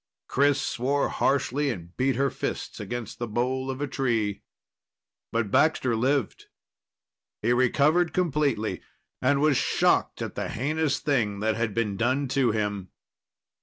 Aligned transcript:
Chris 0.27 0.59
swore 0.59 1.09
harshly 1.09 1.69
and 1.69 1.95
beat 1.95 2.15
her 2.15 2.31
fists 2.31 2.79
against 2.79 3.19
the 3.19 3.27
bole 3.27 3.69
of 3.69 3.81
a 3.81 3.87
tree. 3.87 4.41
But 5.31 5.51
Baxter 5.51 5.95
lived. 5.95 6.47
He 7.43 7.53
recovered 7.53 8.11
completely, 8.11 8.81
and 9.21 9.39
was 9.41 9.57
shocked 9.57 10.23
at 10.23 10.33
the 10.33 10.49
heinous 10.49 10.97
thing 10.99 11.39
that 11.41 11.55
had 11.55 11.75
been 11.75 11.97
done 11.97 12.27
to 12.29 12.49
him. 12.49 12.89